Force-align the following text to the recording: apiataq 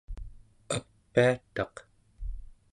apiataq 0.75 1.75